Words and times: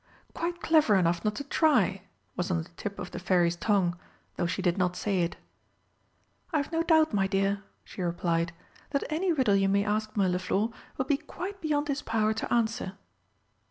"Quite 0.33 0.61
clever 0.63 0.95
enough 0.95 1.23
not 1.23 1.35
to 1.35 1.43
try!" 1.43 2.01
was 2.35 2.49
on 2.49 2.63
the 2.63 2.69
tip 2.69 2.97
of 2.97 3.11
the 3.11 3.19
Fairy's 3.19 3.55
tongue, 3.55 3.95
though 4.35 4.47
she 4.47 4.63
did 4.63 4.75
not 4.75 4.95
say 4.95 5.21
it. 5.21 5.35
"I've 6.51 6.71
no 6.71 6.81
doubt, 6.81 7.13
my 7.13 7.27
dear," 7.27 7.61
she 7.83 8.01
replied, 8.01 8.51
"that 8.89 9.03
any 9.11 9.31
riddle 9.31 9.53
you 9.55 9.69
may 9.69 9.85
ask 9.85 10.15
Mirliflor 10.17 10.71
will 10.97 11.05
be 11.05 11.17
quite 11.17 11.61
beyond 11.61 11.87
his 11.87 12.01
power 12.01 12.33
to 12.33 12.51
answer." 12.51 12.93